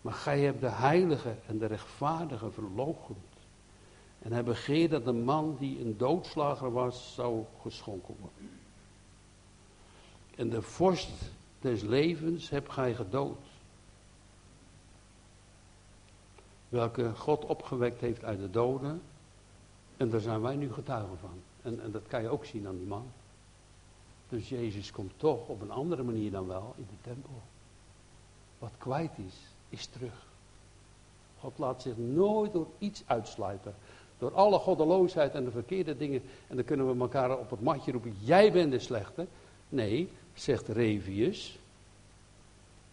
[0.00, 3.18] Maar gij hebt de heilige en de rechtvaardige verloochend.
[4.18, 8.50] En hij begeert dat de man die een doodslager was, zou geschonken worden.
[10.36, 13.38] En de vorst des levens hebt gij gedood.
[16.68, 19.02] Welke God opgewekt heeft uit de doden.
[20.02, 21.42] En daar zijn wij nu getuigen van.
[21.62, 23.04] En, en dat kan je ook zien aan die man.
[24.28, 27.42] Dus Jezus komt toch op een andere manier dan wel in de tempel.
[28.58, 29.34] Wat kwijt is,
[29.68, 30.26] is terug.
[31.38, 33.74] God laat zich nooit door iets uitsluiten.
[34.18, 36.22] Door alle goddeloosheid en de verkeerde dingen.
[36.48, 38.16] En dan kunnen we elkaar op het matje roepen.
[38.20, 39.26] Jij bent de slechte.
[39.68, 41.58] Nee, zegt Revius.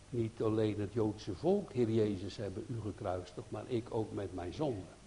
[0.10, 3.40] Niet alleen het Joodse volk, Heer Jezus, hebben u gekruisigd.
[3.48, 4.99] Maar ik ook met mijn zonde.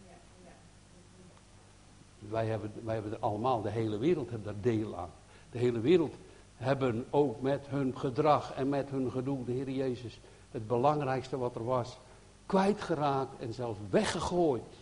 [2.29, 5.11] Wij hebben, wij hebben er allemaal, de hele wereld heeft daar deel aan.
[5.51, 6.15] De hele wereld
[6.57, 11.55] hebben ook met hun gedrag en met hun gedoe, de Heer Jezus, het belangrijkste wat
[11.55, 11.99] er was,
[12.47, 14.75] kwijtgeraakt en zelfs weggegooid.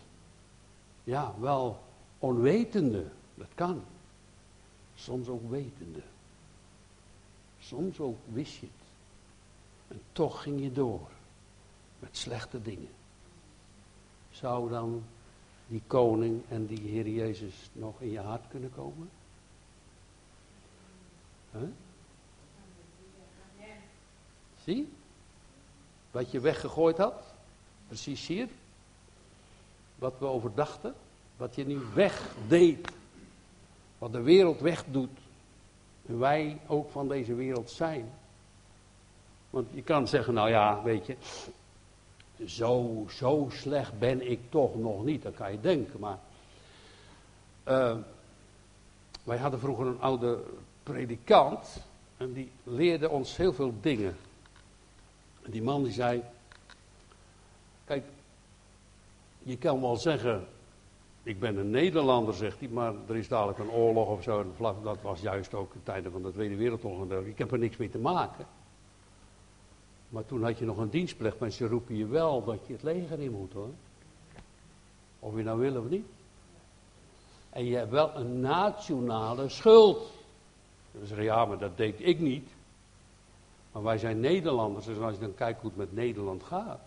[1.03, 1.79] Ja, wel
[2.19, 3.83] onwetende, dat kan.
[4.95, 6.01] Soms ook wetende.
[7.59, 8.87] Soms ook wist je het.
[9.87, 11.07] En toch ging je door
[11.99, 12.89] met slechte dingen.
[14.31, 15.03] Zou dan
[15.71, 19.09] die koning en die Heer Jezus nog in je hart kunnen komen?
[21.51, 21.61] Huh?
[24.63, 24.89] Zie?
[26.11, 27.23] Wat je weggegooid had.
[27.87, 28.47] Precies hier.
[29.95, 30.95] Wat we overdachten.
[31.37, 32.91] Wat je nu wegdeed.
[33.97, 35.19] Wat de wereld wegdoet.
[36.05, 38.11] En wij ook van deze wereld zijn.
[39.49, 41.15] Want je kan zeggen, nou ja, weet je,
[42.47, 45.23] zo, zo slecht ben ik toch nog niet.
[45.23, 46.19] Dat kan je denken, maar...
[47.67, 47.95] Uh,
[49.23, 50.39] wij hadden vroeger een oude
[50.83, 51.83] predikant
[52.17, 54.17] en die leerde ons heel veel dingen.
[55.41, 56.23] En die man die zei,
[57.85, 58.03] kijk,
[59.43, 60.45] je kan wel zeggen,
[61.23, 64.45] ik ben een Nederlander, zegt hij, maar er is dadelijk een oorlog of zo.
[64.83, 67.23] Dat was juist ook in tijden van de Tweede Wereldoorlog.
[67.23, 68.45] Ik heb er niks mee te maken.
[70.11, 72.83] Maar toen had je nog een dienstplicht, maar ze roepen je wel dat je het
[72.83, 73.69] leger in moet hoor.
[75.19, 76.05] Of je nou wil of niet.
[77.49, 80.11] En je hebt wel een nationale schuld.
[80.91, 82.49] Dan zeggen ja, maar dat deed ik niet.
[83.71, 86.81] Maar wij zijn Nederlanders, dus als je dan kijkt hoe het met Nederland gaat,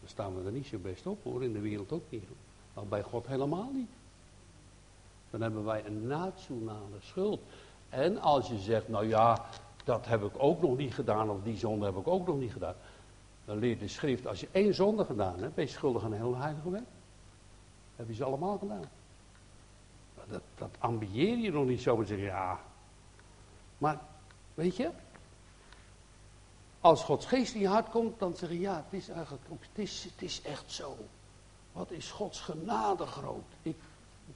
[0.00, 2.24] dan staan we er niet zo best op hoor, in de wereld ook niet.
[2.74, 3.90] Maar bij God helemaal niet.
[5.30, 7.40] Dan hebben wij een nationale schuld.
[7.88, 9.46] En als je zegt, nou ja,
[9.84, 12.52] dat heb ik ook nog niet gedaan, of die zonde heb ik ook nog niet
[12.52, 12.74] gedaan.
[13.44, 16.18] Dan leert de schrift, als je één zonde gedaan hebt, ben je schuldig aan een
[16.18, 16.88] heel heilige wet.
[17.96, 18.84] Heb je ze allemaal gedaan.
[20.28, 22.60] dat, dat ambieer je nog niet zo en zeggen, ja.
[23.78, 24.00] Maar,
[24.54, 24.90] weet je,
[26.80, 29.78] als Gods geest in je hart komt, dan zeg je, ja, het is eigenlijk het
[29.78, 30.96] is, het is echt zo.
[31.72, 33.44] Wat is Gods genade groot.
[33.62, 33.76] Ik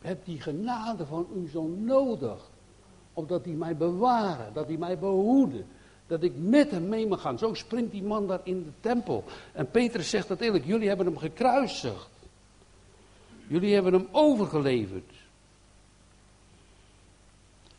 [0.01, 2.51] heb die genade van u zo nodig.
[3.15, 5.67] Omdat hij mij bewaren, dat hij mij behoeden.
[6.07, 7.39] Dat ik met hem mee mag gaan.
[7.39, 9.25] Zo sprint die man daar in de tempel.
[9.53, 12.11] En Petrus zegt dat eerlijk, jullie hebben hem gekruisigd.
[13.47, 15.13] Jullie hebben hem overgeleverd.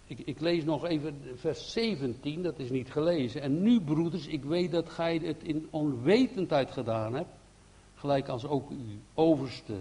[0.08, 3.42] Ik, ik, lees nog even vers 17, dat is niet gelezen.
[3.42, 7.30] En nu, broeders, ik weet dat gij het in onwetendheid gedaan hebt,
[7.96, 8.78] gelijk als ook uw
[9.14, 9.74] overste.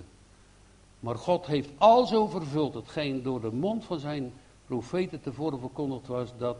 [1.00, 4.32] Maar God heeft al zo vervuld hetgeen door de mond van zijn
[4.66, 6.56] profeten tevoren verkondigd was, dat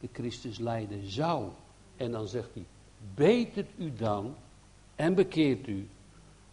[0.00, 1.48] de Christus lijden zou.
[1.96, 2.64] En dan zegt hij,
[3.14, 4.34] betert u dan
[4.94, 5.88] en bekeert u,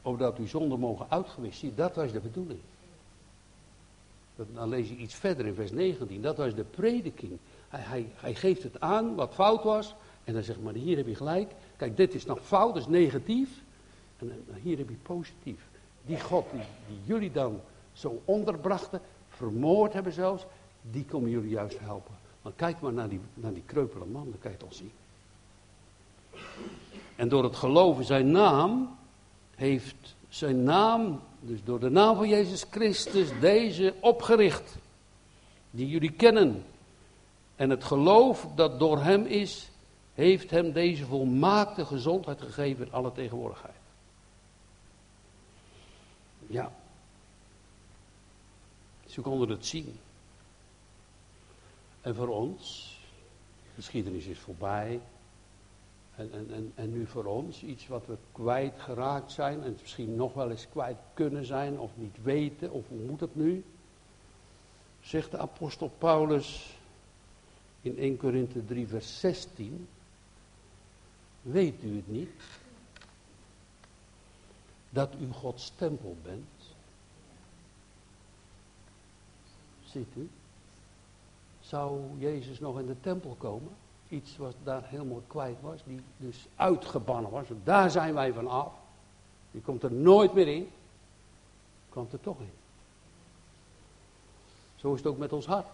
[0.01, 1.73] opdat uw zonden mogen uitgewist zien.
[1.75, 2.59] Dat was de bedoeling.
[4.35, 6.21] Dan lees je iets verder in vers 19.
[6.21, 7.37] Dat was de prediking.
[7.69, 9.95] Hij, hij, hij geeft het aan wat fout was.
[10.23, 11.51] En dan zegt maar hier heb je gelijk.
[11.75, 13.49] Kijk, dit is nog fout, dat is negatief.
[14.17, 15.67] En hier heb je positief.
[16.05, 17.59] Die God die, die jullie dan
[17.93, 20.45] zo onderbrachten, vermoord hebben zelfs,
[20.81, 22.15] die komen jullie juist helpen.
[22.41, 24.91] Maar kijk maar naar die, naar die kreupele man, dan kan je het al zien.
[27.15, 28.97] En door het geloven zijn naam
[29.55, 34.75] heeft zijn naam, dus door de naam van Jezus Christus, deze opgericht.
[35.71, 36.63] Die jullie kennen.
[37.55, 39.69] En het geloof dat door hem is,
[40.13, 43.75] heeft hem deze volmaakte gezondheid gegeven in alle tegenwoordigheid.
[46.47, 46.71] Ja.
[49.05, 49.99] Ze konden het zien.
[52.01, 52.97] En voor ons,
[53.63, 55.01] de geschiedenis is voorbij.
[56.15, 60.33] En, en, en, en nu voor ons, iets wat we kwijtgeraakt zijn en misschien nog
[60.33, 63.63] wel eens kwijt kunnen zijn of niet weten, of hoe moet het nu?
[65.01, 66.77] Zegt de apostel Paulus
[67.81, 69.87] in 1 Korinthe 3 vers 16,
[71.41, 72.29] weet u het niet?
[74.89, 76.75] Dat u Gods tempel bent?
[79.83, 80.29] Ziet u?
[81.71, 83.71] Zou Jezus nog in de tempel komen?
[84.09, 87.45] Iets wat daar helemaal kwijt was, die dus uitgebannen was.
[87.63, 88.73] Daar zijn wij van af.
[89.51, 90.69] Die komt er nooit meer in.
[91.89, 92.51] Komt er toch in.
[94.75, 95.67] Zo is het ook met ons hart.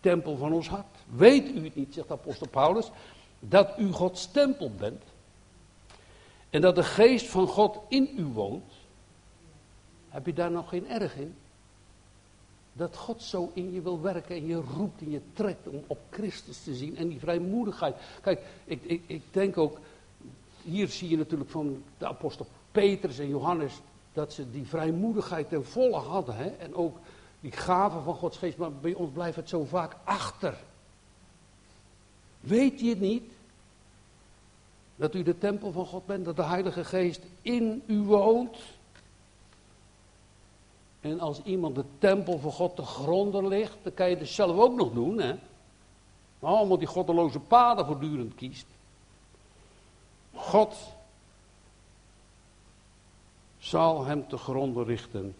[0.00, 0.96] Tempel van ons hart.
[1.08, 2.90] Weet u het niet, zegt apostel Paulus,
[3.38, 5.02] dat u Gods tempel bent.
[6.50, 8.72] En dat de geest van God in u woont.
[10.08, 11.36] Heb je daar nog geen erg in?
[12.72, 15.98] Dat God zo in je wil werken en je roept en je trekt om op
[16.10, 16.96] Christus te zien.
[16.96, 17.96] En die vrijmoedigheid.
[18.22, 19.78] Kijk, ik, ik, ik denk ook,
[20.62, 23.80] hier zie je natuurlijk van de apostel Petrus en Johannes,
[24.12, 26.36] dat ze die vrijmoedigheid ten volle hadden.
[26.36, 26.48] Hè?
[26.48, 26.98] En ook
[27.40, 30.54] die gaven van Gods geest, maar bij ons blijft het zo vaak achter.
[32.40, 33.32] Weet je het niet?
[34.96, 38.56] Dat u de tempel van God bent, dat de Heilige Geest in u woont.
[41.00, 44.58] En als iemand de tempel van God te gronden ligt, dan kan je het zelf
[44.58, 45.34] ook nog doen, hè?
[46.40, 48.66] Allemaal die goddeloze paden voortdurend kiest.
[50.34, 50.76] God
[53.58, 55.34] zal hem te gronden richten.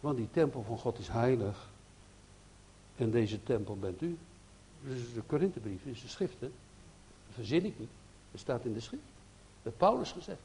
[0.00, 1.68] Want die tempel van God is heilig.
[2.96, 4.18] En deze tempel bent u.
[4.86, 6.40] Is de Korinthebrief, is de schrift?
[6.40, 6.50] Dat
[7.30, 7.90] verzin ik niet.
[8.30, 9.02] Dat staat in de schrift.
[9.62, 10.40] Dat Paulus gezegd.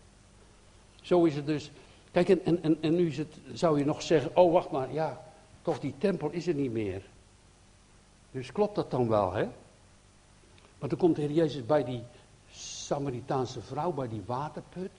[1.01, 1.71] Zo is het dus
[2.11, 5.21] Kijk, en, en, en nu is het, zou je nog zeggen, oh wacht maar, ja,
[5.61, 7.01] toch die tempel is er niet meer.
[8.31, 9.47] Dus klopt dat dan wel, hè?
[10.79, 12.03] Maar toen komt de Heer Jezus bij die
[12.51, 14.91] Samaritaanse vrouw, bij die waterput.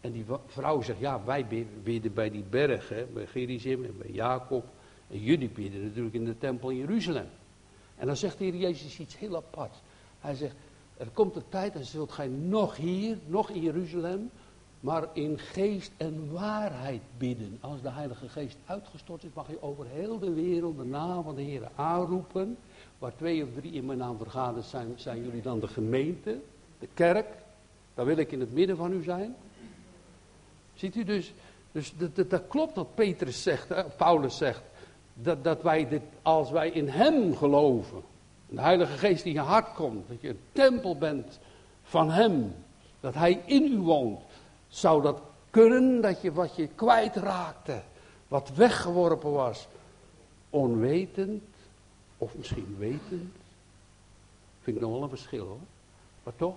[0.00, 1.46] En die vrouw zegt, ja, wij
[1.82, 4.64] bidden bij die berg, bij Gerizim en bij Jacob.
[5.10, 7.28] En jullie bidden natuurlijk in de tempel in Jeruzalem.
[7.96, 9.74] En dan zegt de Heer Jezus iets heel apart.
[10.20, 10.54] Hij zegt,
[10.96, 14.30] er komt een tijd en zult gij nog hier, nog in Jeruzalem,
[14.84, 17.58] maar in geest en waarheid bidden.
[17.60, 21.34] Als de Heilige Geest uitgestort is, mag je over heel de wereld de naam van
[21.34, 22.56] de Heer aanroepen.
[22.98, 26.38] Waar twee of drie in mijn naam vergaderd zijn, zijn jullie dan de gemeente,
[26.78, 27.26] de kerk.
[27.94, 29.34] Daar wil ik in het midden van u zijn.
[30.74, 31.32] Ziet u dus,
[31.72, 34.62] dus dat, dat, dat klopt wat Petrus zegt, hè, Paulus zegt.
[35.14, 38.02] Dat, dat wij dit, als wij in hem geloven,
[38.48, 41.38] de Heilige Geest die in je hart komt, dat je een tempel bent
[41.82, 42.54] van hem,
[43.00, 44.20] dat hij in u woont.
[44.74, 45.20] Zou dat
[45.50, 47.82] kunnen dat je wat je kwijtraakte,
[48.28, 49.68] wat weggeworpen was,
[50.50, 51.42] onwetend
[52.18, 53.34] of misschien wetend?
[54.60, 55.58] Vind ik nog wel een verschil hoor.
[56.22, 56.56] Maar toch?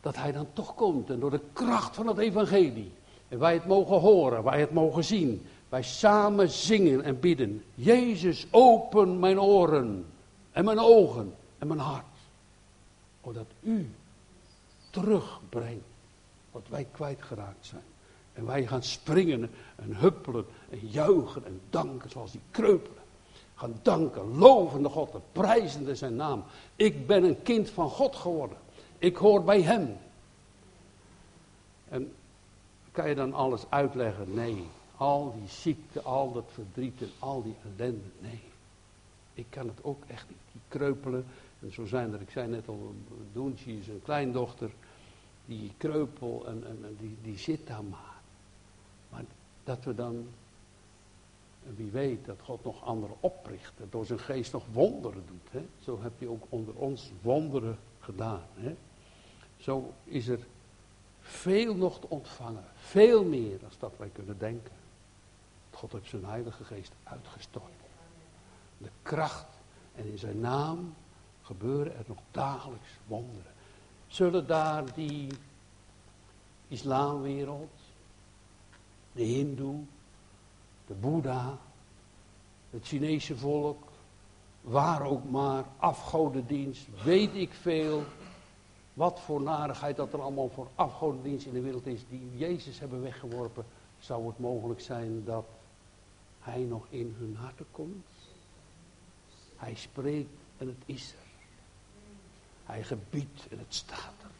[0.00, 2.92] Dat hij dan toch komt en door de kracht van het evangelie.
[3.28, 5.46] En wij het mogen horen, wij het mogen zien.
[5.68, 7.64] Wij samen zingen en bidden.
[7.74, 10.06] Jezus, open mijn oren
[10.52, 12.04] en mijn ogen en mijn hart.
[13.22, 13.90] Zodat u
[14.90, 15.92] terugbrengt
[16.54, 17.82] wat wij kwijtgeraakt zijn.
[18.32, 23.02] En wij gaan springen en huppelen en juichen en danken zoals die kreupelen.
[23.54, 26.44] Gaan danken, lovende God en prijzende zijn naam.
[26.76, 28.56] Ik ben een kind van God geworden.
[28.98, 29.96] Ik hoor bij Hem.
[31.88, 32.12] En
[32.92, 34.34] kan je dan alles uitleggen?
[34.34, 34.64] Nee.
[34.96, 38.40] Al die ziekte, al dat verdriet en al die ellende, nee.
[39.34, 40.38] Ik kan het ook echt niet.
[40.52, 41.26] Die kreupelen.
[41.60, 42.94] En zo zijn er, ik zei net al,
[43.32, 44.70] Doentje is een kleindochter
[45.44, 48.20] die kreupel en, en, die, die zit daar maar.
[49.10, 49.24] Maar
[49.64, 50.28] dat we dan,
[51.62, 53.72] wie weet, dat God nog anderen opricht.
[53.76, 55.50] Dat door zijn geest nog wonderen doet.
[55.50, 55.66] Hè?
[55.78, 58.46] Zo heb je ook onder ons wonderen gedaan.
[58.54, 58.76] Hè?
[59.56, 60.40] Zo is er
[61.20, 62.64] veel nog te ontvangen.
[62.74, 64.72] Veel meer dan dat wij kunnen denken.
[65.70, 67.72] God heeft zijn heilige geest uitgestort.
[68.78, 69.46] De kracht
[69.94, 70.94] en in zijn naam
[71.42, 73.53] gebeuren er nog dagelijks wonderen
[74.14, 75.28] zullen daar die
[76.68, 77.72] islamwereld,
[79.12, 79.80] de hindoe,
[80.86, 81.58] de boeddha,
[82.70, 83.82] het Chinese volk,
[84.60, 88.02] waar ook maar, afgodendienst, weet ik veel,
[88.92, 93.02] wat voor narigheid dat er allemaal voor afgodendienst in de wereld is, die Jezus hebben
[93.02, 93.64] weggeworpen,
[93.98, 95.46] zou het mogelijk zijn dat
[96.40, 98.06] hij nog in hun harten komt?
[99.56, 101.23] Hij spreekt en het is er.
[102.64, 104.30] Hij gebiedt en het staat er.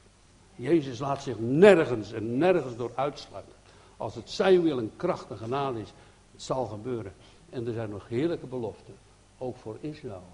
[0.54, 3.52] Jezus laat zich nergens en nergens door uitsluiten.
[3.96, 5.92] Als het zijn wil en kracht en genade is,
[6.32, 7.12] het zal gebeuren.
[7.50, 8.94] En er zijn nog heerlijke beloften,
[9.38, 10.26] ook voor Israël.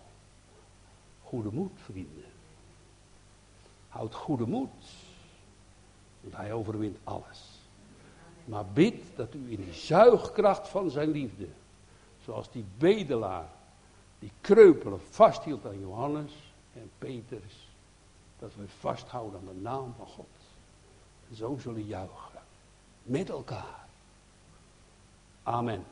[1.23, 2.25] goede moed, vrienden.
[3.89, 4.71] Houd goede moed.
[6.21, 7.61] Want hij overwint alles.
[8.45, 11.47] Maar bid dat u in de zuigkracht van zijn liefde,
[12.25, 13.49] zoals die bedelaar,
[14.19, 16.33] die kreupelen vasthield aan Johannes
[16.73, 17.70] en Petrus,
[18.41, 20.29] dat we vasthouden aan de naam van God.
[21.29, 22.41] En zo zullen juichen.
[23.03, 23.89] Met elkaar.
[25.43, 25.85] Amen.